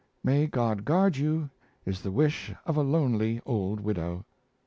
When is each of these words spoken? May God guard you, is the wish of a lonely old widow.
May 0.23 0.47
God 0.47 0.83
guard 0.83 1.17
you, 1.17 1.51
is 1.85 2.01
the 2.01 2.09
wish 2.09 2.53
of 2.65 2.75
a 2.75 2.81
lonely 2.81 3.39
old 3.45 3.79
widow. 3.81 4.25